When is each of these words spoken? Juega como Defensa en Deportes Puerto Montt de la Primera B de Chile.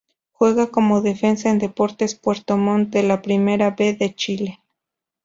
Juega 0.31 0.71
como 0.71 1.01
Defensa 1.01 1.51
en 1.51 1.59
Deportes 1.59 2.15
Puerto 2.15 2.57
Montt 2.57 2.89
de 2.89 3.03
la 3.03 3.21
Primera 3.21 3.69
B 3.77 3.93
de 3.93 4.15
Chile. 4.15 4.59